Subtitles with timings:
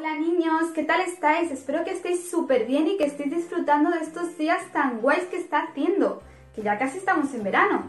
[0.00, 1.50] Hola niños, ¿qué tal estáis?
[1.50, 5.36] Espero que estéis súper bien y que estéis disfrutando de estos días tan guays que
[5.36, 6.22] está haciendo,
[6.54, 7.82] que ya casi estamos en verano.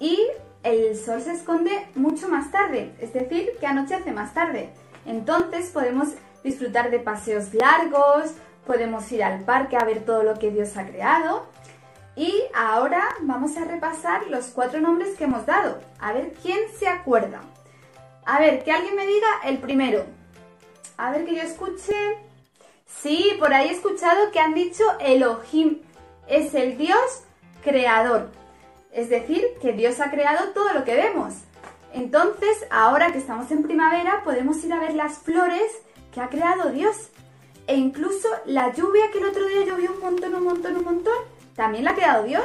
[0.00, 0.18] Y
[0.62, 4.70] el sol se esconde mucho más tarde, es decir, que anochece más tarde.
[5.04, 6.08] Entonces podemos
[6.42, 8.32] disfrutar de paseos largos,
[8.66, 11.44] podemos ir al parque a ver todo lo que Dios ha creado.
[12.16, 16.88] Y ahora vamos a repasar los cuatro nombres que hemos dado, a ver quién se
[16.88, 17.42] acuerda.
[18.24, 20.15] A ver, que alguien me diga el primero.
[20.96, 22.18] A ver que yo escuche.
[22.86, 25.80] Sí, por ahí he escuchado que han dicho Elohim.
[26.26, 27.22] Es el Dios
[27.62, 28.30] creador.
[28.92, 31.34] Es decir, que Dios ha creado todo lo que vemos.
[31.92, 35.70] Entonces, ahora que estamos en primavera, podemos ir a ver las flores
[36.12, 37.10] que ha creado Dios.
[37.66, 41.16] E incluso la lluvia que el otro día llovió un montón, un montón, un montón,
[41.54, 42.44] también la ha creado Dios.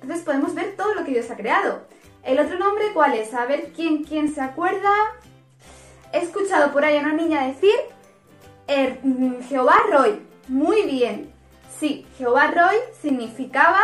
[0.00, 1.82] Entonces podemos ver todo lo que Dios ha creado.
[2.22, 3.34] El otro nombre, ¿cuál es?
[3.34, 4.90] A ver quién, quién se acuerda
[6.14, 7.74] he escuchado por ahí a una niña decir
[8.66, 10.20] er, mm, Jehová Roy.
[10.48, 11.32] Muy bien.
[11.78, 13.80] Sí, Jehová Roy significaba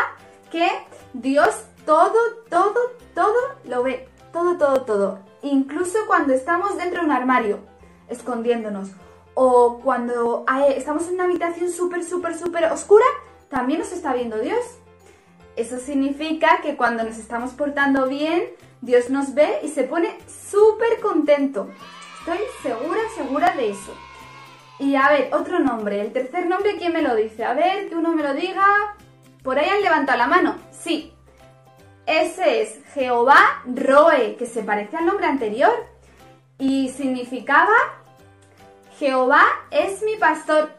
[0.50, 0.68] que
[1.12, 2.14] Dios todo,
[2.48, 2.80] todo,
[3.14, 4.08] todo lo ve.
[4.32, 5.18] Todo, todo, todo.
[5.42, 7.58] Incluso cuando estamos dentro de un armario,
[8.08, 8.90] escondiéndonos.
[9.34, 10.44] O cuando
[10.76, 13.06] estamos en una habitación súper, súper, súper oscura,
[13.48, 14.60] también nos está viendo Dios.
[15.56, 18.44] Eso significa que cuando nos estamos portando bien,
[18.82, 21.68] Dios nos ve y se pone súper contento.
[22.20, 23.94] Estoy segura, segura de eso.
[24.78, 26.00] Y a ver, otro nombre.
[26.00, 27.44] El tercer nombre, ¿quién me lo dice?
[27.44, 28.66] A ver, que uno me lo diga.
[29.42, 30.56] Por ahí han levantado la mano.
[30.70, 31.14] Sí.
[32.04, 35.72] Ese es Jehová Roe, que se parece al nombre anterior.
[36.58, 37.72] Y significaba
[38.98, 40.70] Jehová es mi pastor.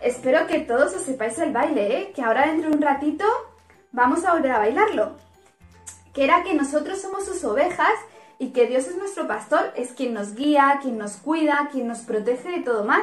[0.00, 2.12] Espero que todos os sepáis el baile, ¿eh?
[2.14, 3.24] que ahora dentro de un ratito
[3.90, 5.16] vamos a volver a bailarlo.
[6.12, 7.92] Que era que nosotros somos sus ovejas
[8.38, 12.00] y que Dios es nuestro pastor, es quien nos guía, quien nos cuida, quien nos
[12.00, 13.02] protege de todo mal.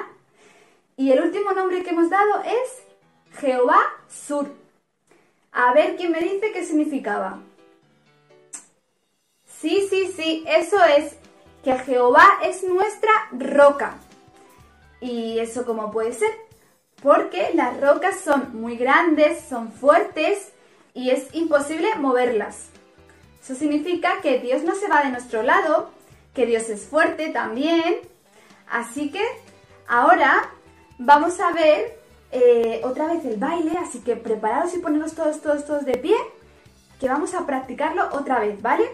[0.97, 4.51] Y el último nombre que hemos dado es Jehová Sur.
[5.51, 7.39] A ver quién me dice qué significaba.
[9.45, 11.15] Sí, sí, sí, eso es,
[11.63, 13.95] que Jehová es nuestra roca.
[14.99, 16.31] ¿Y eso cómo puede ser?
[17.01, 20.51] Porque las rocas son muy grandes, son fuertes
[20.93, 22.69] y es imposible moverlas.
[23.41, 25.89] Eso significa que Dios no se va de nuestro lado,
[26.33, 27.95] que Dios es fuerte también.
[28.69, 29.23] Así que
[29.87, 30.51] ahora
[30.97, 31.99] vamos a ver
[32.31, 36.15] eh, otra vez el baile, así que preparados y poneros todos, todos, todos de pie,
[36.99, 38.85] que vamos a practicarlo otra vez, ¿vale?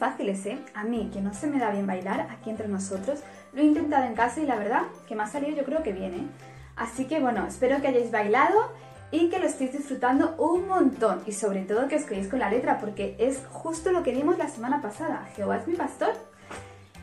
[0.00, 0.58] Fáciles, ¿eh?
[0.74, 3.20] A mí, que no se me da bien bailar aquí entre nosotros,
[3.52, 5.92] lo he intentado en casa y la verdad que me ha salido yo creo que
[5.92, 6.26] bien, ¿eh?
[6.74, 8.72] Así que bueno, espero que hayáis bailado
[9.10, 12.48] y que lo estéis disfrutando un montón y sobre todo que os quedéis con la
[12.48, 15.28] letra porque es justo lo que vimos la semana pasada.
[15.36, 16.14] Jehová es mi pastor.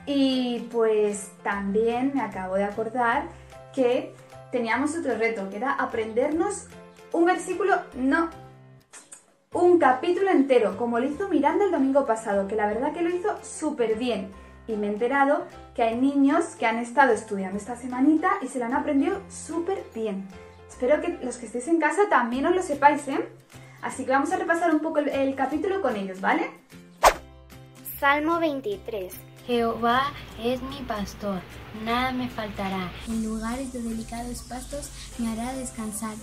[0.07, 3.25] Y pues también me acabo de acordar
[3.75, 4.15] que
[4.51, 6.67] teníamos otro reto, que era aprendernos
[7.11, 8.29] un versículo, no,
[9.53, 13.09] un capítulo entero, como lo hizo Miranda el domingo pasado, que la verdad que lo
[13.09, 14.29] hizo súper bien.
[14.67, 18.59] Y me he enterado que hay niños que han estado estudiando esta semanita y se
[18.59, 20.27] lo han aprendido súper bien.
[20.67, 23.29] Espero que los que estéis en casa también os lo sepáis, ¿eh?
[23.81, 26.51] Así que vamos a repasar un poco el, el capítulo con ellos, ¿vale?
[27.99, 29.13] Salmo 23.
[29.47, 30.11] Jehová
[30.43, 31.39] es mi pastor,
[31.85, 32.91] nada me faltará.
[33.07, 36.15] En lugares de delicados pastos me hará descansar.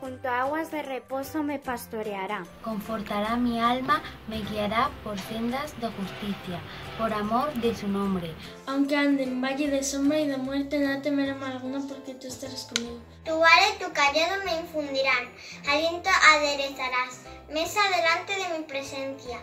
[0.00, 2.46] Junto a aguas de reposo me pastoreará.
[2.64, 6.58] Confortará mi alma, me guiará por sendas de justicia,
[6.96, 8.34] por amor de su nombre.
[8.66, 12.28] Aunque ande en valle de sombra y de muerte, no temeré mal alguno porque tú
[12.28, 12.98] estarás conmigo.
[13.26, 15.28] Tu vara y tu callado me infundirán,
[15.68, 17.20] aliento aderezarás,
[17.52, 19.38] mesa delante de mi presencia,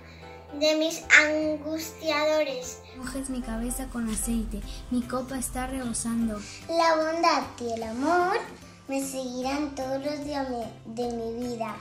[0.60, 2.82] de mis angustiadores.
[2.98, 6.42] Unges mi cabeza con aceite, mi copa está rebosando.
[6.68, 8.40] La bondad y el amor
[8.88, 10.48] me seguirán todos los días
[10.86, 11.76] de mi vida.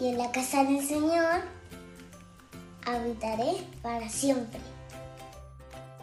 [0.00, 1.40] Y en la casa del Señor
[2.86, 4.60] habitaré para siempre.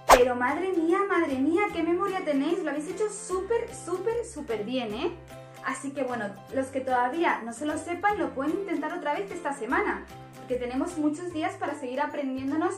[0.08, 2.60] Pero madre mía, madre mía, qué memoria tenéis.
[2.64, 5.12] Lo habéis hecho súper, súper, súper bien, ¿eh?
[5.66, 9.32] Así que bueno, los que todavía no se lo sepan, lo pueden intentar otra vez
[9.32, 10.06] esta semana.
[10.38, 12.76] Porque tenemos muchos días para seguir aprendiéndonos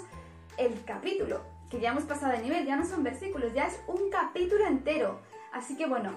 [0.57, 1.41] el capítulo.
[1.69, 5.19] Que ya hemos pasado de nivel, ya no son versículos, ya es un capítulo entero.
[5.51, 6.11] Así que bueno,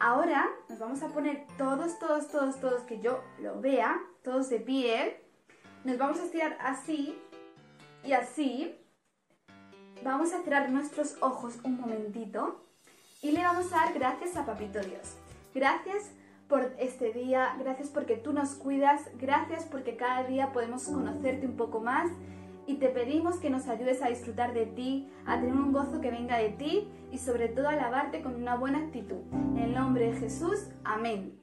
[0.00, 4.60] ahora nos vamos a poner todos, todos, todos, todos, que yo lo vea, todos de
[4.60, 5.20] pie.
[5.84, 7.18] Nos vamos a estirar así
[8.04, 8.78] y así.
[10.02, 12.64] Vamos a cerrar nuestros ojos un momentito
[13.22, 15.16] y le vamos a dar gracias a Papito Dios.
[15.54, 16.10] Gracias
[16.48, 21.56] por este día, gracias porque tú nos cuidas, gracias porque cada día podemos conocerte un
[21.56, 22.10] poco más
[22.66, 26.10] y te pedimos que nos ayudes a disfrutar de ti, a tener un gozo que
[26.10, 29.22] venga de ti y sobre todo a alabarte con una buena actitud.
[29.32, 31.40] En el nombre de Jesús, amén.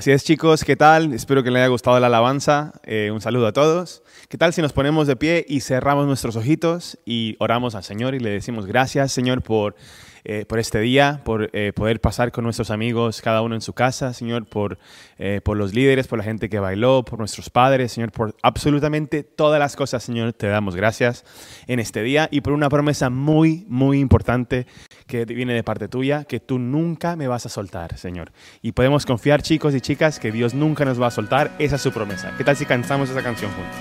[0.00, 1.12] Así es, chicos, ¿qué tal?
[1.12, 2.72] Espero que les haya gustado la alabanza.
[2.84, 4.02] Eh, un saludo a todos.
[4.30, 8.14] ¿Qué tal si nos ponemos de pie y cerramos nuestros ojitos y oramos al Señor
[8.14, 9.76] y le decimos gracias, Señor, por,
[10.24, 13.72] eh, por este día, por eh, poder pasar con nuestros amigos, cada uno en su
[13.72, 14.78] casa, Señor, por,
[15.18, 19.22] eh, por los líderes, por la gente que bailó, por nuestros padres, Señor, por absolutamente
[19.22, 21.24] todas las cosas, Señor, te damos gracias
[21.66, 24.66] en este día y por una promesa muy, muy importante
[25.06, 28.32] que viene de parte tuya, que tú nunca me vas a soltar, Señor.
[28.62, 31.50] Y podemos confiar, chicos y chicas, que Dios nunca nos va a soltar.
[31.58, 32.32] Esa es su promesa.
[32.36, 33.76] ¿Qué tal si cantamos esa canción juntos?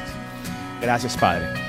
[0.82, 1.69] Gracias, Padre.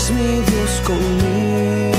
[0.00, 1.89] pues mi Dios conmigo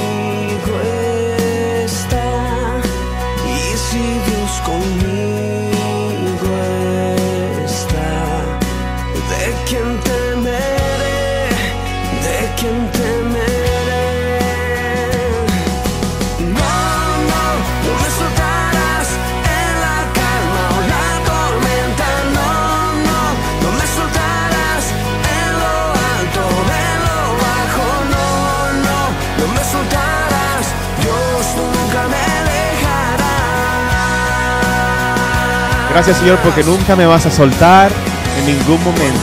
[35.93, 37.91] Gracias, Señor, porque nunca me vas a soltar
[38.39, 39.19] en ningún momento.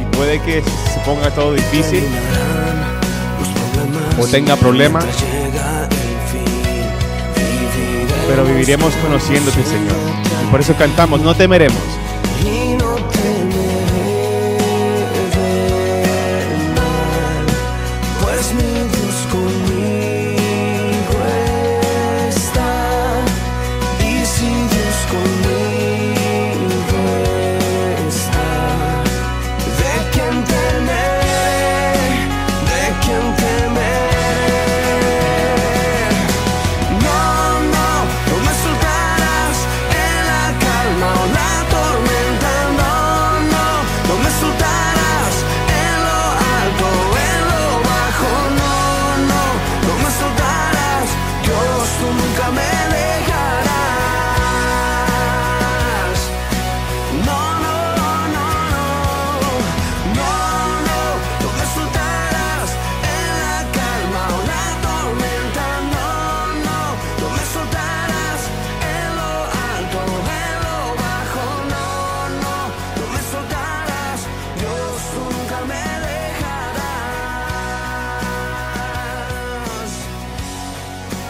[0.00, 2.02] Y puede que se ponga todo difícil
[4.18, 5.04] o tenga problemas,
[8.26, 9.96] pero viviremos conociéndote, Señor.
[10.42, 11.95] Y por eso cantamos, no temeremos.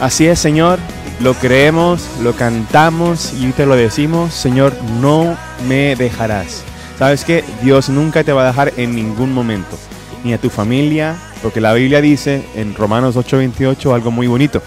[0.00, 0.78] Así es, Señor.
[1.20, 6.62] Lo creemos, lo cantamos y te lo decimos, Señor, no me dejarás.
[6.98, 7.42] ¿Sabes qué?
[7.62, 9.78] Dios nunca te va a dejar en ningún momento,
[10.24, 14.62] ni a tu familia, porque la Biblia dice en Romanos 8:28 algo muy bonito.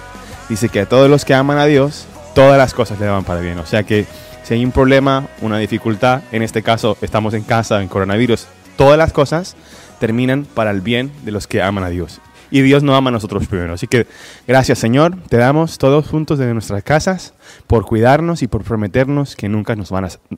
[0.47, 3.41] Dice que a todos los que aman a Dios, todas las cosas le van para
[3.41, 3.59] bien.
[3.59, 4.07] O sea que
[4.43, 8.97] si hay un problema, una dificultad, en este caso estamos en casa, en coronavirus, todas
[8.97, 9.55] las cosas
[9.99, 12.19] terminan para el bien de los que aman a Dios.
[12.51, 13.73] Y Dios nos ama a nosotros primero.
[13.73, 14.07] Así que
[14.47, 17.33] gracias Señor, te damos todos juntos desde nuestras casas
[17.67, 19.91] por cuidarnos y por prometernos que nunca nos,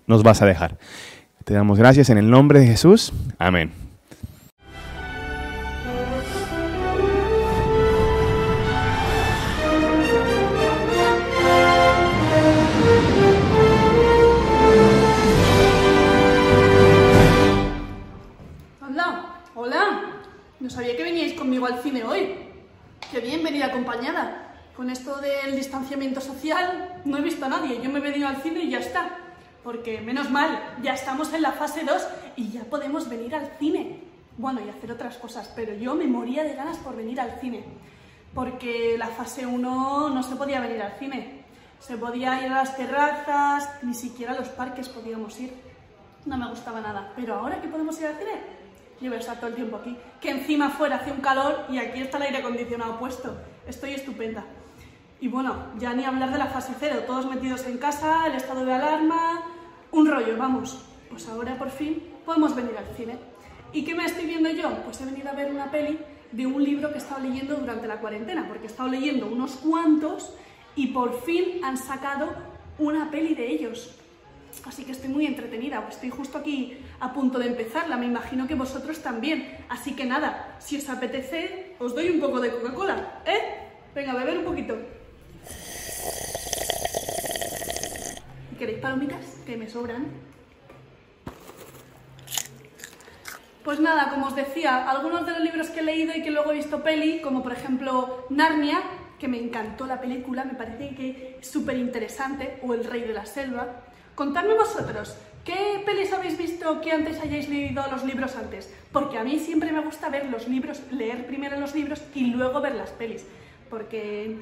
[0.07, 0.77] nos vas a dejar.
[1.43, 3.11] Te damos gracias en el nombre de Jesús.
[3.39, 3.71] Amén.
[18.81, 20.01] Hola, hola.
[20.59, 21.03] No sabía que
[21.51, 22.33] conmigo al cine hoy.
[23.11, 24.55] Qué bien venir acompañada.
[24.73, 27.81] Con esto del distanciamiento social no he visto a nadie.
[27.81, 29.17] Yo me he venido al cine y ya está.
[29.61, 33.99] Porque menos mal, ya estamos en la fase 2 y ya podemos venir al cine.
[34.37, 37.65] Bueno, y hacer otras cosas, pero yo me moría de ganas por venir al cine.
[38.33, 41.43] Porque la fase 1 no se podía venir al cine.
[41.79, 45.51] Se podía ir a las terrazas, ni siquiera a los parques podíamos ir.
[46.25, 47.11] No me gustaba nada.
[47.17, 48.60] Pero ahora que podemos ir al cine,
[49.09, 49.97] a estar todo el tiempo aquí.
[50.19, 53.37] Que encima fuera hace un calor y aquí está el aire acondicionado puesto.
[53.67, 54.45] Estoy estupenda.
[55.19, 58.65] Y bueno, ya ni hablar de la fase cero, todos metidos en casa, el estado
[58.65, 59.43] de alarma,
[59.91, 60.83] un rollo, vamos.
[61.09, 63.17] Pues ahora por fin podemos venir al cine.
[63.73, 64.69] ¿Y qué me estoy viendo yo?
[64.83, 65.99] Pues he venido a ver una peli
[66.31, 69.51] de un libro que he estado leyendo durante la cuarentena, porque he estado leyendo unos
[69.57, 70.33] cuantos
[70.75, 72.29] y por fin han sacado
[72.79, 73.95] una peli de ellos.
[74.65, 78.55] Así que estoy muy entretenida, estoy justo aquí a punto de empezarla, me imagino que
[78.55, 79.57] vosotros también.
[79.69, 83.67] Así que nada, si os apetece, os doy un poco de Coca-Cola, ¿eh?
[83.93, 84.77] Venga, beber un poquito.
[88.57, 89.25] ¿Queréis palomitas?
[89.45, 90.05] Que me sobran.
[93.63, 96.51] Pues nada, como os decía, algunos de los libros que he leído y que luego
[96.51, 98.79] he visto peli, como por ejemplo Narnia,
[99.19, 103.13] que me encantó la película, me parece que es súper interesante, o El Rey de
[103.13, 103.67] la Selva.
[104.15, 108.73] Contadme vosotros, ¿qué pelis habéis visto que antes hayáis leído los libros antes?
[108.91, 112.61] Porque a mí siempre me gusta ver los libros, leer primero los libros y luego
[112.61, 113.25] ver las pelis,
[113.69, 114.37] porque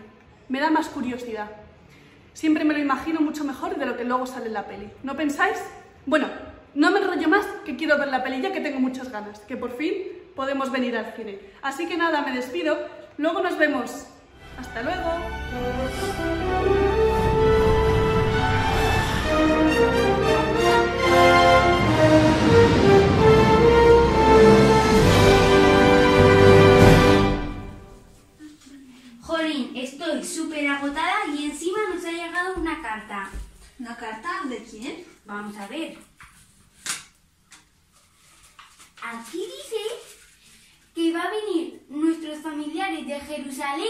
[0.47, 1.49] me da más curiosidad.
[2.33, 4.89] Siempre me lo imagino mucho mejor de lo que luego sale en la peli.
[5.03, 5.57] ¿No pensáis?
[6.05, 6.27] Bueno,
[6.75, 9.57] no me enrollo más, que quiero ver la peli ya que tengo muchas ganas, que
[9.57, 9.93] por fin
[10.35, 11.39] podemos venir al cine.
[11.61, 12.77] Así que nada, me despido,
[13.17, 14.07] luego nos vemos.
[14.57, 16.28] Hasta luego.
[30.49, 33.29] Súper agotada y encima nos ha llegado una carta.
[33.77, 34.41] ¿Una carta?
[34.45, 35.05] ¿De quién?
[35.25, 35.95] Vamos a ver.
[39.03, 39.77] Aquí dice
[40.95, 43.85] que va a venir nuestros familiares de Jerusalén,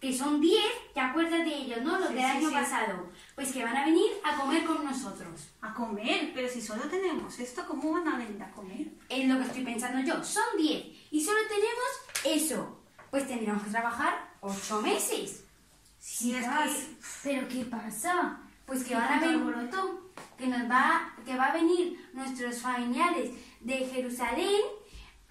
[0.00, 0.56] que son 10,
[0.94, 1.98] ¿te acuerdas de ellos, no?
[1.98, 2.54] Los Sí, del año sí.
[2.54, 3.10] pasado.
[3.34, 5.48] Pues que van a venir a comer con nosotros.
[5.62, 8.86] A comer, pero si solo tenemos esto, ¿cómo van a venir a comer?
[9.08, 10.22] Es lo que estoy pensando yo.
[10.22, 12.78] Son 10 y solo tenemos eso.
[13.10, 15.44] Pues tendríamos que trabajar 8 meses.
[16.04, 18.40] Sí, es que- ¿Pero qué pasa?
[18.66, 20.10] Pues que ¿Qué van a venir, alboroto?
[20.36, 24.60] que nos va, que va a venir nuestros familiares de Jerusalén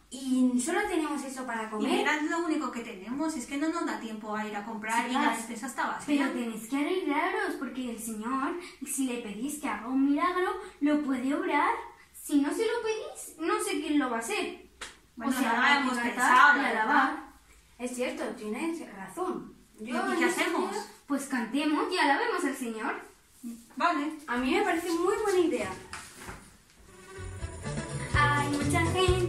[0.09, 1.91] y solo tenemos eso para Y comer.
[1.91, 5.09] mirad lo único que tenemos, es que no nos da tiempo a ir a comprar
[5.09, 6.29] y la despensa está vacía.
[6.29, 11.01] Pero tenéis que arreglaros porque el Señor, si le pedís que haga un milagro, lo
[11.03, 11.73] puede obrar.
[12.13, 14.69] Si no se lo pedís, no sé quién lo va a hacer.
[15.17, 17.23] Bueno, o sea, hemos pensado, y la alabar.
[17.77, 19.55] Es cierto, tienes razón.
[19.81, 20.75] ¿Y qué hacemos?
[21.07, 22.93] Pues cantemos y alabemos al Señor.
[23.75, 24.13] Vale.
[24.27, 25.69] A mí me parece muy buena idea.
[28.13, 29.20] Hay mucha gente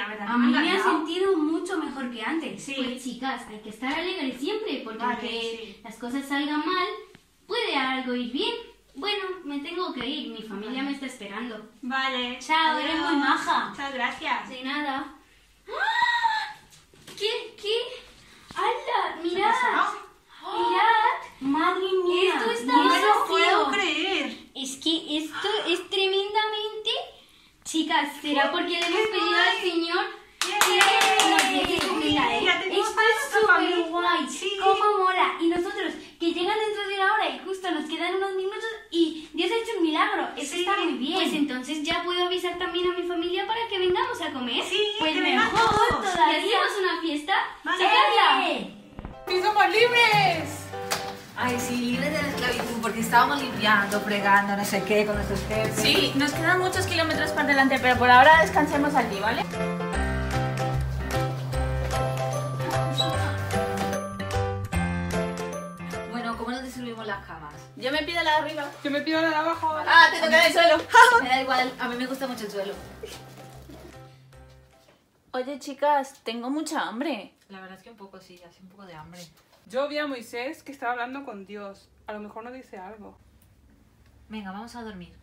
[0.00, 2.62] la verdad A mí me ha sentido mucho mejor que antes.
[2.62, 2.74] Sí.
[2.76, 5.80] Pues chicas, hay que estar alegres siempre, porque Vale, aunque sí.
[5.82, 6.88] las cosas salgan mal,
[7.46, 8.54] puede algo ir bien.
[8.94, 11.70] Bueno, me tengo que ir, mi familia me está esperando.
[11.82, 12.38] Vale.
[12.40, 13.68] Chao, eres muy maja.
[13.70, 14.48] Muchas gracias.
[14.48, 15.14] De nada.
[15.68, 16.56] ¡Ah!
[17.18, 17.54] ¿Qué?
[17.60, 17.76] ¿Qué?
[18.54, 19.22] ¡Hala!
[19.22, 19.54] ¡Mirad!
[20.42, 21.20] ¡Mirad!
[21.40, 22.34] ¡Madre mía!
[22.34, 24.48] Esto está No me lo puedo creer.
[24.54, 26.90] Es que esto es tremendamente...
[27.64, 30.06] Chicas, ¿será porque le hemos pedido al Señor
[30.40, 34.28] que nos deje tenemos Esto es súper guay.
[34.28, 34.50] Sí.
[34.62, 35.34] ¿Cómo mola?
[35.40, 39.28] Y nosotros, que llegan dentro de una hora y justo nos quedan unos minutos y
[39.34, 40.28] Dios ha hecho un milagro.
[40.36, 40.60] Eso Sí.
[40.60, 41.14] está muy bien.
[41.14, 44.64] Pues entonces ya puedo avisar también a mi familia para que vengamos a comer.
[44.64, 46.12] Sí, pues que mejor todos.
[46.12, 46.38] todavía.
[46.38, 47.34] ¿Y hacemos una fiesta?
[47.62, 47.84] Vale.
[47.84, 48.46] ¡Sacadla!
[49.28, 50.69] ¡Sí somos libres!
[51.42, 55.40] Ay, sí, libres de la esclavitud, porque estábamos limpiando, fregando, no sé qué, con nuestros
[55.48, 55.74] jefes.
[55.74, 59.42] Sí, nos quedan muchos kilómetros por delante, pero por ahora descansemos allí, ¿vale?
[66.10, 67.54] Bueno, ¿cómo nos distribuimos las camas?
[67.76, 68.70] Yo me pido la de arriba.
[68.84, 69.74] Yo me pido la de abajo.
[69.86, 70.76] Ah, te toca el suelo.
[71.22, 72.74] Me da igual, a mí me gusta mucho el suelo.
[75.32, 77.32] Oye, chicas, tengo mucha hambre.
[77.48, 79.22] La verdad es que un poco sí, así un poco de hambre.
[79.66, 81.88] Yo vi a Moisés que estaba hablando con Dios.
[82.06, 83.16] A lo mejor no dice algo.
[84.28, 85.14] Venga, vamos a dormir.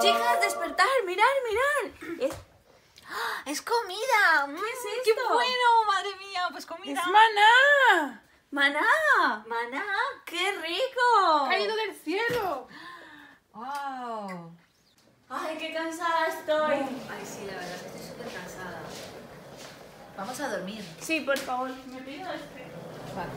[0.00, 2.20] Chicas, despertar, mirar, mirar.
[2.20, 2.32] Es,
[3.08, 3.42] ¡Ah!
[3.46, 4.46] es comida.
[4.46, 5.84] ¿Qué es ¡Qué bueno!
[5.86, 6.48] ¡Madre mía!
[6.52, 7.02] Pues comida.
[7.06, 8.22] maná!
[8.50, 9.44] Maná.
[9.46, 9.84] ¡Maná!
[10.24, 11.48] ¡Qué rico!
[11.48, 12.68] ¡Caído del cielo!
[13.52, 14.52] ¡Wow!
[15.28, 16.74] Ay, qué cansada estoy.
[16.74, 18.82] Ay, sí, la verdad es que estoy súper cansada.
[20.66, 20.84] Vamos a dormir.
[21.00, 21.70] Sí, por favor.
[21.86, 22.66] Me pido este.
[23.14, 23.30] Vale.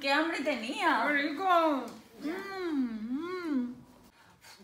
[0.00, 1.04] ¡Qué hambre tenía!
[1.06, 1.84] ¡Qué rico!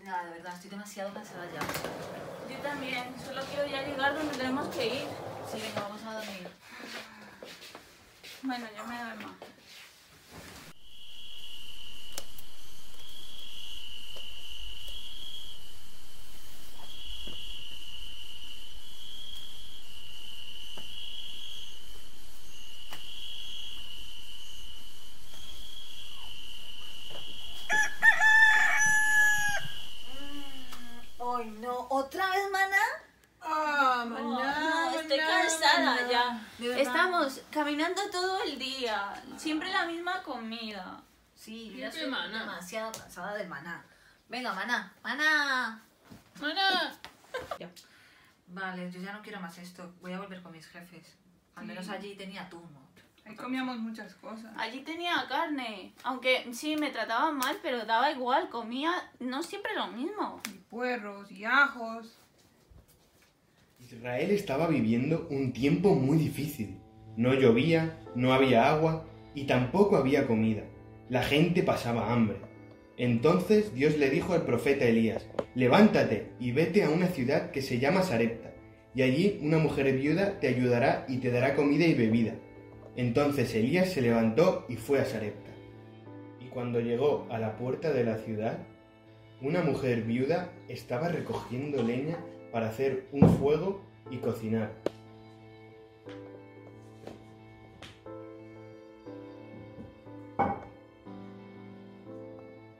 [0.04, 1.60] Nada, de verdad, estoy demasiado cansada ya.
[2.54, 5.08] Yo también, solo quiero ya llegar donde tenemos que ir.
[5.50, 6.48] Sí, venga, vamos a dormir.
[8.42, 9.34] Bueno, yo me duermo.
[31.18, 32.76] Ay, no, ¿otra vez, maná?
[33.42, 36.46] ¡Ah, No, estoy cansada ya.
[36.76, 41.00] Estamos caminando todo el día, siempre la misma comida.
[41.34, 43.84] Sí, ya estoy demasiado cansada del maná.
[44.28, 45.82] Venga, maná, maná.
[46.40, 46.96] Maná.
[48.48, 49.92] Vale, yo ya no quiero más esto.
[50.00, 51.16] Voy a volver con mis jefes.
[51.56, 51.92] Al menos Sí.
[51.92, 52.80] allí tenía turno.
[53.26, 54.50] Ahí comíamos muchas cosas.
[54.56, 59.88] Allí tenía carne, aunque sí me trataban mal, pero daba igual, comía no siempre lo
[59.88, 60.40] mismo.
[60.70, 62.16] Puerros y ajos.
[63.78, 66.78] Israel estaba viviendo un tiempo muy difícil.
[67.16, 70.62] No llovía, no había agua y tampoco había comida.
[71.08, 72.40] La gente pasaba hambre.
[73.00, 77.78] Entonces Dios le dijo al profeta Elías, levántate y vete a una ciudad que se
[77.78, 78.52] llama Sarepta,
[78.94, 82.34] y allí una mujer viuda te ayudará y te dará comida y bebida.
[82.96, 85.50] Entonces Elías se levantó y fue a Sarepta.
[86.42, 88.58] Y cuando llegó a la puerta de la ciudad,
[89.40, 92.18] una mujer viuda estaba recogiendo leña
[92.52, 94.72] para hacer un fuego y cocinar.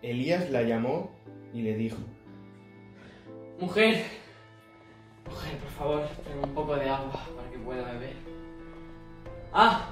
[0.03, 1.11] Elías la llamó
[1.53, 1.99] y le dijo,
[3.59, 4.07] Mujer,
[5.29, 8.15] mujer, por favor, tráeme un poco de agua para que pueda beber.
[9.53, 9.91] Ah,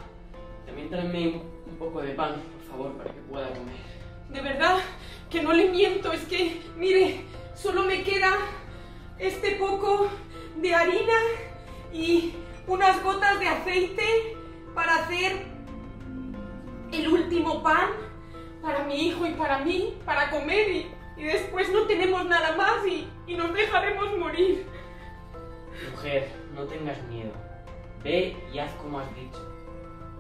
[0.65, 3.77] también tráeme un, un poco de pan, por favor, para que pueda comer.
[4.31, 4.79] De verdad
[5.29, 7.21] que no le miento, es que, mire,
[7.55, 8.35] solo me queda
[9.19, 10.09] este poco
[10.57, 11.19] de harina
[11.93, 12.33] y
[12.67, 14.37] unas gotas de aceite
[14.75, 15.45] para hacer
[16.93, 18.08] el último pan
[18.69, 22.87] para mi hijo y para mí, para comer y, y después no tenemos nada más
[22.87, 24.67] y, y nos dejaremos morir.
[25.91, 27.33] Mujer, no tengas miedo.
[28.05, 29.41] Ve y haz como has dicho.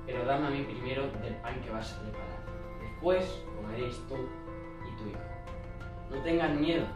[0.06, 2.38] Pero dame a mí primero del pan que vas a preparar.
[2.80, 5.20] Después comeréis tú y tu hijo.
[6.10, 6.86] No tengas miedo,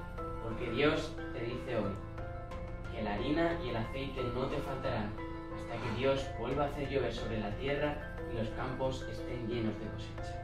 [0.43, 1.93] porque Dios te dice hoy
[2.95, 5.13] que la harina y el aceite no te faltarán
[5.55, 9.79] hasta que Dios vuelva a hacer llover sobre la tierra y los campos estén llenos
[9.79, 10.42] de cosecha.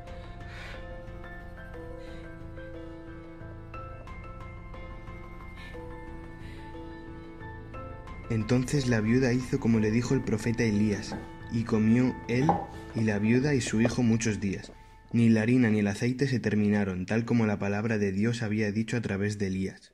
[8.31, 11.15] Entonces la viuda hizo como le dijo el profeta Elías,
[11.51, 12.47] y comió él
[12.95, 14.71] y la viuda y su hijo muchos días.
[15.13, 18.71] Ni la harina ni el aceite se terminaron, tal como la palabra de Dios había
[18.71, 19.93] dicho a través de Elías.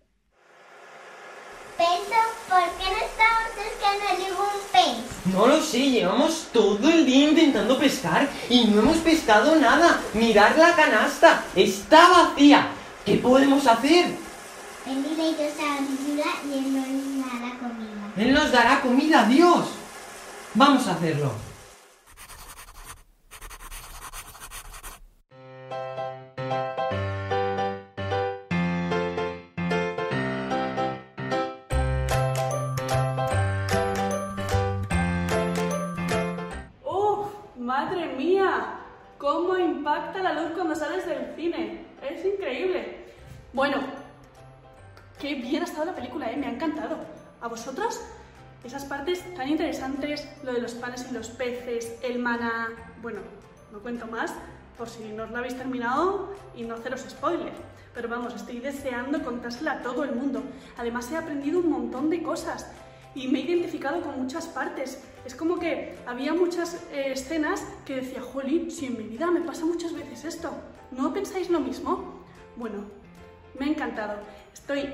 [1.76, 5.32] Pedro, ¿por qué no estamos pescando ningún pez?
[5.32, 10.00] No lo sé, llevamos todo el día intentando pescar y no hemos pescado nada.
[10.14, 12.66] Mirad la canasta, está vacía.
[13.06, 14.06] ¿Qué podemos hacer?
[14.86, 17.13] Ven y Dios a la viuda y
[18.16, 18.94] él nos dará comida.
[18.94, 19.66] Comida, Dios.
[20.54, 21.32] Vamos a hacerlo.
[48.84, 52.68] Esas partes tan interesantes, lo de los panes y los peces, el maná...
[53.00, 53.20] Bueno,
[53.72, 54.34] no cuento más,
[54.76, 57.54] por si no os la habéis terminado y no haceros spoiler.
[57.94, 60.42] Pero vamos, estoy deseando contársela a todo el mundo.
[60.76, 62.70] Además he aprendido un montón de cosas
[63.14, 65.02] y me he identificado con muchas partes.
[65.24, 69.40] Es como que había muchas eh, escenas que decía, jolín, si en mi vida me
[69.40, 70.50] pasa muchas veces esto.
[70.90, 72.22] ¿No pensáis lo mismo?
[72.56, 72.84] Bueno,
[73.58, 74.18] me ha encantado.
[74.52, 74.90] Estoy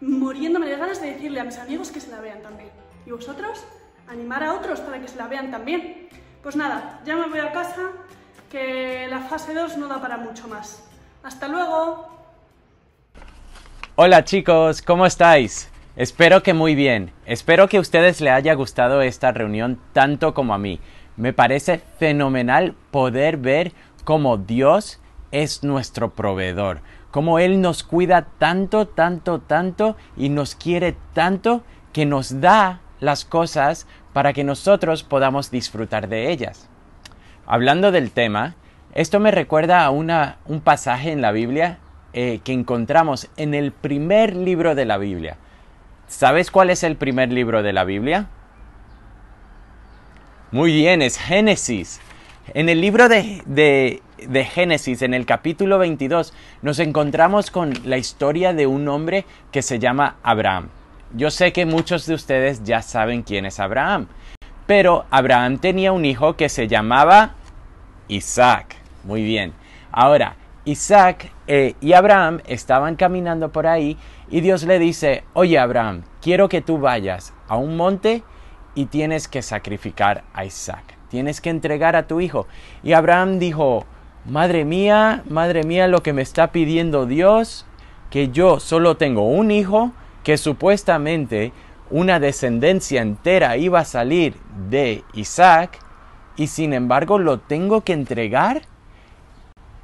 [0.00, 2.77] muriéndome de ganas de decirle a mis amigos que se la vean también.
[3.08, 3.64] ¿Y vosotros?
[4.06, 6.10] Animar a otros para que se la vean también.
[6.42, 7.92] Pues nada, ya me voy a casa,
[8.50, 10.86] que la fase 2 no da para mucho más.
[11.22, 12.06] ¡Hasta luego!
[13.96, 15.70] Hola chicos, ¿cómo estáis?
[15.96, 17.10] Espero que muy bien.
[17.24, 20.78] Espero que a ustedes les haya gustado esta reunión tanto como a mí.
[21.16, 23.72] Me parece fenomenal poder ver
[24.04, 30.94] cómo Dios es nuestro proveedor, cómo Él nos cuida tanto, tanto, tanto y nos quiere
[31.14, 31.62] tanto
[31.94, 36.68] que nos da las cosas para que nosotros podamos disfrutar de ellas.
[37.46, 38.54] Hablando del tema,
[38.94, 41.78] Esto me recuerda a una, un pasaje en la Biblia
[42.14, 45.36] eh, que encontramos en el primer libro de la Biblia.
[46.08, 48.28] ¿Sabes cuál es el primer libro de la Biblia?
[50.50, 52.00] Muy bien, es Génesis.
[52.54, 56.32] En el libro de, de, de, Génesis, en el capítulo 22,
[56.62, 60.70] nos encontramos con la historia de un hombre que se llama Abraham.
[61.14, 64.08] Yo sé que muchos de ustedes ya saben quién es Abraham,
[64.66, 67.34] pero Abraham tenía un hijo que se llamaba
[68.08, 68.76] Isaac.
[69.04, 69.52] Muy bien.
[69.90, 73.96] Ahora, Isaac eh, y Abraham estaban caminando por ahí
[74.28, 78.22] y Dios le dice, oye Abraham, quiero que tú vayas a un monte
[78.74, 82.46] y tienes que sacrificar a Isaac tienes que entregar a tu hijo.
[82.82, 83.84] Y Abraham dijo,
[84.24, 87.66] madre mía, madre mía, lo que me está pidiendo Dios,
[88.10, 89.92] que yo solo tengo un hijo,
[90.22, 91.52] que supuestamente
[91.90, 94.34] una descendencia entera iba a salir
[94.68, 95.78] de Isaac,
[96.36, 98.62] y sin embargo lo tengo que entregar.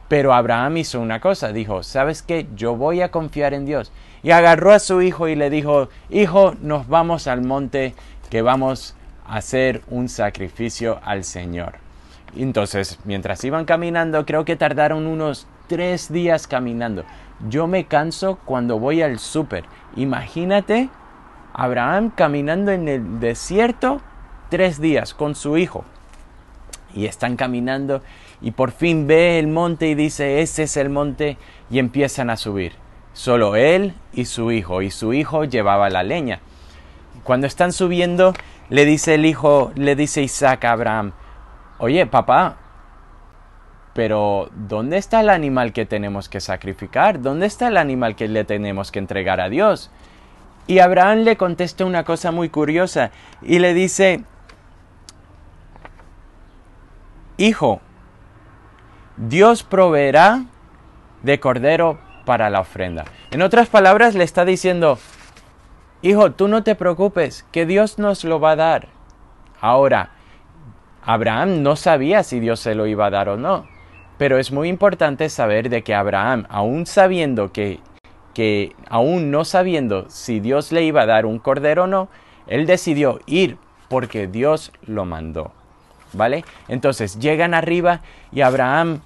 [0.09, 2.47] Pero Abraham hizo una cosa, dijo, ¿sabes qué?
[2.55, 3.91] Yo voy a confiar en Dios.
[4.23, 7.95] Y agarró a su hijo y le dijo, hijo, nos vamos al monte
[8.31, 8.95] que vamos
[9.27, 11.75] hacer un sacrificio al Señor.
[12.37, 17.05] Entonces, mientras iban caminando, creo que tardaron unos tres días caminando.
[17.49, 19.65] Yo me canso cuando voy al súper.
[19.97, 20.89] Imagínate
[21.53, 24.01] Abraham caminando en el desierto
[24.49, 25.85] tres días con su hijo.
[26.95, 28.03] Y están caminando
[28.41, 31.39] y por fin ve el monte y dice, ese es el monte
[31.71, 32.73] y empiezan a subir.
[33.13, 34.83] Solo él y su hijo.
[34.83, 36.41] Y su hijo llevaba la leña.
[37.25, 38.35] Cuando están subiendo,
[38.71, 41.13] le dice el hijo, le dice Isaac a Abraham,
[41.79, 42.59] oye papá,
[43.95, 47.23] pero ¿dónde está el animal que tenemos que sacrificar?
[47.23, 49.91] ¿Dónde está el animal que le tenemos que entregar a Dios?
[50.67, 54.25] Y Abraham le contesta una cosa muy curiosa y le dice,
[57.37, 57.81] Hijo,
[59.17, 60.45] Dios proveerá
[61.23, 63.05] de cordero para la ofrenda.
[63.31, 64.99] En otras palabras, le está diciendo,
[66.03, 68.89] Hijo, tú no te preocupes, que Dios nos lo va a dar.
[69.61, 70.11] Ahora,
[71.05, 73.67] Abraham no sabía si Dios se lo iba a dar o no,
[74.19, 77.81] pero es muy importante saber de que Abraham, aún sabiendo que,
[78.33, 82.09] que, aún no sabiendo si Dios le iba a dar un cordero o no,
[82.47, 83.59] él decidió ir
[83.89, 85.53] porque Dios lo mandó.
[86.13, 86.45] ¿Vale?
[86.69, 88.01] Entonces llegan arriba
[88.31, 89.01] y Abraham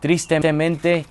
[0.00, 1.06] tristemente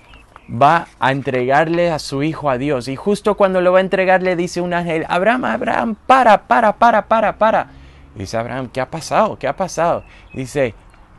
[0.50, 2.88] va a entregarle a su hijo a Dios.
[2.88, 6.74] Y justo cuando lo va a entregar le dice un ángel, Abraham, Abraham, para, para,
[6.74, 7.68] para, para, para.
[8.14, 9.38] dice Abraham, ¿qué ha pasado?
[9.40, 10.04] ¿Qué ha pasado?
[10.34, 10.76] Dice,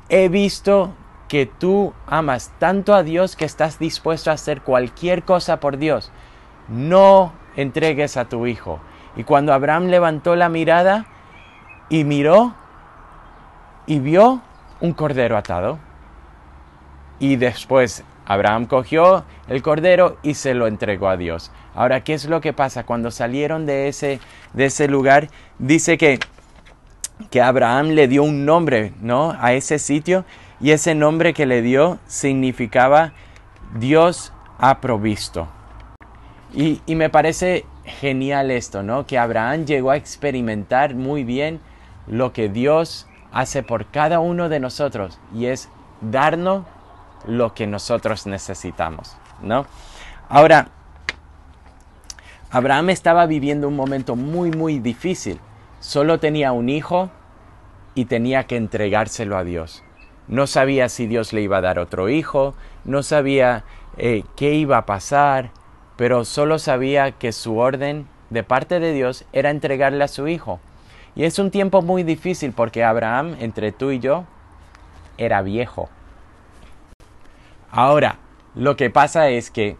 [0.09, 0.95] he visto
[1.31, 6.11] que tú amas tanto a Dios que estás dispuesto a hacer cualquier cosa por Dios.
[6.67, 8.81] No entregues a tu hijo.
[9.15, 11.07] Y cuando Abraham levantó la mirada
[11.89, 12.57] y miró
[13.87, 14.43] y vio
[14.81, 15.79] un cordero atado.
[17.21, 21.53] Y después Abraham cogió el cordero y se lo entregó a Dios.
[21.77, 22.83] Ahora, ¿qué es lo que pasa?
[22.83, 24.19] Cuando salieron de ese,
[24.53, 25.29] de ese lugar,
[25.61, 26.19] dice que,
[27.31, 29.37] que Abraham le dio un nombre ¿no?
[29.39, 30.25] a ese sitio
[30.61, 33.13] y ese nombre que le dio significaba
[33.75, 35.49] Dios ha provisto.
[36.53, 39.07] Y, me parece genial esto, ¿no?
[39.07, 41.61] Que Abraham llegó a experimentar muy bien
[42.07, 45.69] lo que Dios hace por cada uno de nosotros y es
[46.01, 46.65] darnos
[47.27, 49.67] lo que nosotros necesitamos, ¿no?
[50.29, 50.69] Ahora,
[52.51, 55.39] Abraham estaba viviendo un momento muy, muy difícil.
[55.79, 57.11] Solo tenía un hijo
[57.95, 59.85] y tenía que entregárselo a Dios.
[60.31, 62.55] No sabía si Dios le iba a dar otro hijo,
[62.85, 63.65] no sabía
[63.97, 65.51] eh, qué iba a pasar,
[65.97, 70.61] pero solo sabía que su orden de parte de Dios era entregarle a su hijo.
[71.17, 74.25] Y es un tiempo muy difícil porque Abraham, entre tú y yo,
[75.19, 75.91] era viejo.
[77.73, 78.19] Ahora,
[78.55, 79.79] lo que pasa es que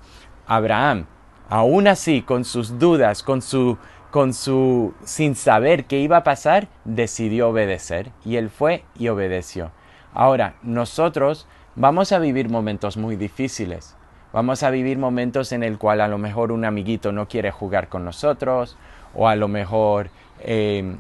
[0.49, 1.07] Abraham,
[1.49, 3.79] aún así, con sus dudas, con su,
[4.11, 9.71] con su, sin saber qué iba a pasar, decidió obedecer y él fue y obedeció.
[10.13, 11.47] Ahora, nosotros
[11.77, 13.97] vamos a vivir momentos muy difíciles.
[14.33, 17.89] Vamos a vivir momentos en el cual a lo mejor un amiguito no quiere jugar
[17.89, 18.77] con nosotros,
[19.15, 20.97] o a lo mejor, eh,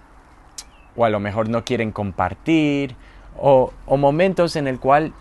[0.97, 2.97] o a lo mejor no quieren compartir,
[3.39, 5.13] o, o momentos en el cual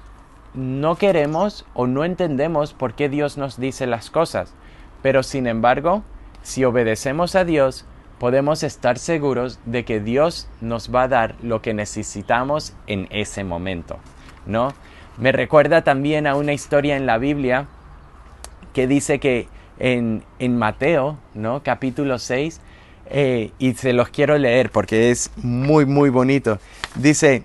[0.54, 4.54] no queremos o no entendemos por qué Dios nos dice las cosas,
[5.02, 6.04] pero sin embargo,
[6.42, 7.86] si obedecemos a Dios,
[8.20, 13.43] podemos estar seguros de que Dios nos va a dar lo que necesitamos en ese
[13.43, 13.97] momento,
[14.45, 14.74] ¿no?
[15.17, 17.67] Me recuerda también a una historia en la Biblia
[18.74, 19.47] que dice que
[19.80, 21.63] en, en Mateo, ¿no?
[21.63, 22.61] Capítulo 6,
[23.09, 26.59] eh, y se los quiero leer porque es muy, muy bonito.
[26.95, 27.43] Dice,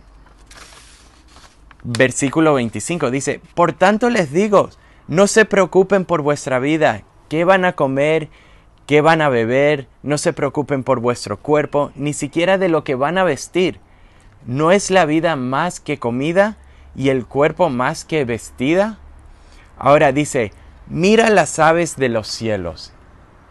[1.83, 4.71] versículo 25 dice, Por tanto les digo,
[5.09, 8.29] no se preocupen por vuestra vida, qué van a comer,
[8.87, 12.95] qué van a beber, no se preocupen por vuestro cuerpo, ni siquiera de lo que
[12.95, 13.81] van a vestir.
[14.47, 16.57] ¿No es la vida más que comida
[16.95, 18.99] y el cuerpo más que vestida?
[19.79, 20.53] Ahora dice,
[20.87, 22.93] mira las aves de los cielos.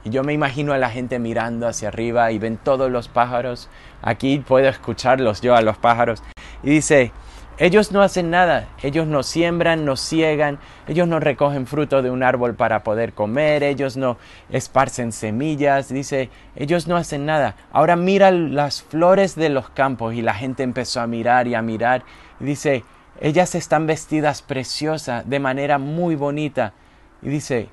[0.05, 3.69] Y yo me imagino a la gente mirando hacia arriba y ven todos los pájaros.
[4.01, 6.21] Aquí puedo escucharlos yo a los pájaros.
[6.61, 7.11] Y dice,
[7.59, 12.23] ellos no hacen nada, ellos no siembran, no ciegan, ellos no recogen fruto de un
[12.23, 14.17] árbol para poder comer, ellos no
[14.49, 17.55] esparcen semillas, dice, ellos no hacen nada.
[17.71, 20.15] Ahora mira las flores de los campos.
[20.15, 22.03] Y la gente empezó a mirar y a mirar.
[22.39, 22.83] Y dice,
[23.21, 26.73] ellas están vestidas preciosas, de manera muy bonita.
[27.21, 27.69] Y dice,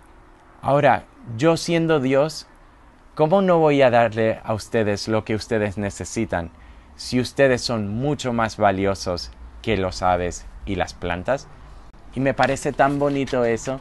[0.61, 1.05] ahora,
[1.39, 2.47] yo siendo Dios,
[3.15, 6.51] ¿cómo no voy a darle a ustedes lo que ustedes necesitan
[6.97, 9.31] si ustedes son mucho más valiosos
[9.63, 11.49] que los aves y las plantas?
[12.15, 13.81] Y me parece tan bonito eso,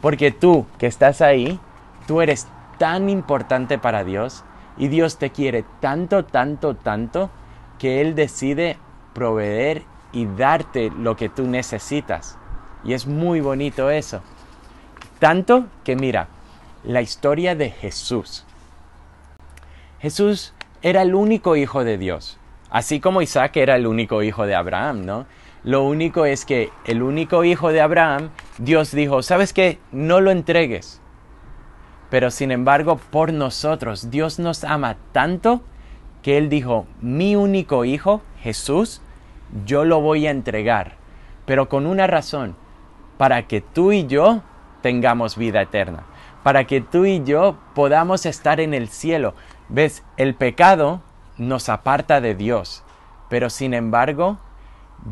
[0.00, 1.60] porque tú que estás ahí,
[2.06, 2.46] tú eres
[2.78, 4.44] tan importante para Dios
[4.76, 7.30] y Dios te quiere tanto, tanto, tanto
[7.78, 8.78] que Él decide
[9.14, 12.38] proveer y darte lo que tú necesitas.
[12.84, 14.22] Y es muy bonito eso.
[15.18, 16.28] Tanto que mira,
[16.84, 18.44] la historia de Jesús.
[19.98, 20.52] Jesús
[20.82, 22.38] era el único hijo de Dios,
[22.70, 25.26] así como Isaac era el único hijo de Abraham, ¿no?
[25.64, 29.78] Lo único es que el único hijo de Abraham, Dios dijo, ¿sabes qué?
[29.90, 31.00] No lo entregues.
[32.08, 35.62] Pero sin embargo, por nosotros, Dios nos ama tanto
[36.22, 39.00] que Él dijo, mi único hijo, Jesús,
[39.64, 40.94] yo lo voy a entregar,
[41.46, 42.56] pero con una razón,
[43.18, 44.42] para que tú y yo
[44.82, 46.04] tengamos vida eterna,
[46.42, 49.34] para que tú y yo podamos estar en el cielo.
[49.68, 50.04] ¿Ves?
[50.16, 51.00] El pecado
[51.38, 52.82] nos aparta de Dios,
[53.28, 54.38] pero sin embargo,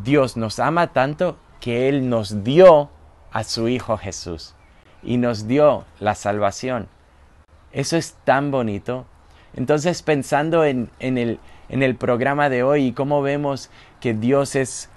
[0.03, 2.89] Dios nos ama tanto que Él nos dio
[3.31, 4.55] a su Hijo Jesús
[5.03, 6.87] y nos dio la salvación.
[7.71, 9.05] Eso es tan bonito.
[9.53, 13.69] Entonces, pensando en, el, en el programa de hoy y cómo vemos
[13.99, 14.89] que Dios es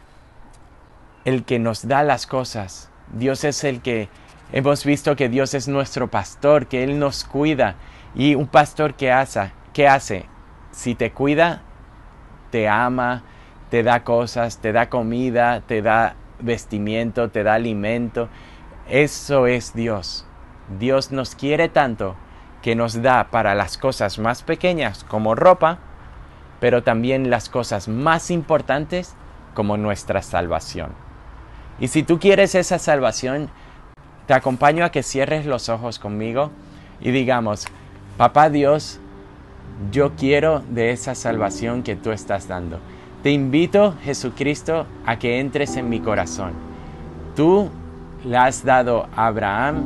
[1.24, 4.08] el que nos da las cosas, Dios es el que
[4.52, 7.76] hemos visto que Dios es nuestro pastor, que Él nos cuida.
[8.14, 10.26] Y un pastor que hace, ¿qué hace?
[10.70, 11.62] Si te cuida,
[12.50, 13.22] te ama,
[13.70, 18.28] te da cosas, te da comida, te da vestimiento, te da alimento.
[18.88, 20.26] Eso es Dios.
[20.78, 22.16] Dios nos quiere tanto
[22.62, 25.78] que nos da para las cosas más pequeñas como ropa,
[26.60, 29.14] pero también las cosas más importantes
[29.54, 30.92] como nuestra salvación.
[31.80, 33.50] Y si tú quieres esa salvación,
[34.26, 36.50] te acompaño a que cierres los ojos conmigo
[37.00, 37.66] y digamos,
[38.16, 39.00] Papá Dios,
[39.92, 42.78] yo quiero de esa salvación que tú estás dando.
[43.22, 46.52] Te invito, Jesucristo, a que entres en mi corazón.
[47.34, 47.68] Tú
[48.24, 49.84] le has dado a Abraham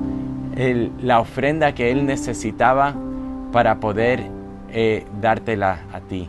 [1.01, 2.95] la ofrenda que él necesitaba
[3.53, 4.23] para poder
[4.71, 6.29] eh, dártela a ti.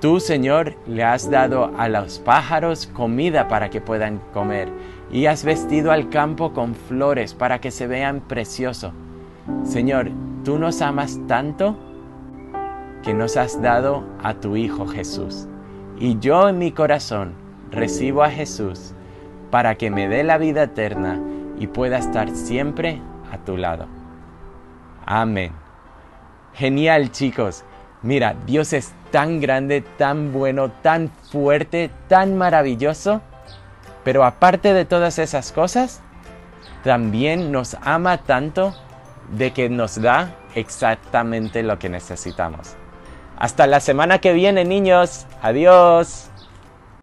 [0.00, 4.68] Tú, Señor, le has dado a los pájaros comida para que puedan comer
[5.10, 8.92] y has vestido al campo con flores para que se vean precioso.
[9.64, 10.10] Señor,
[10.44, 11.76] tú nos amas tanto
[13.04, 15.46] que nos has dado a tu Hijo Jesús.
[15.98, 17.34] Y yo en mi corazón
[17.70, 18.94] recibo a Jesús
[19.50, 21.20] para que me dé la vida eterna
[21.58, 23.86] y pueda estar siempre a tu lado.
[25.04, 25.52] Amén.
[26.54, 27.62] Genial chicos.
[28.02, 33.20] Mira, Dios es tan grande, tan bueno, tan fuerte, tan maravilloso.
[34.02, 36.00] Pero aparte de todas esas cosas,
[36.82, 38.74] también nos ama tanto
[39.30, 42.76] de que nos da exactamente lo que necesitamos.
[43.44, 45.26] Hasta la semana que viene, niños.
[45.42, 46.30] Adiós.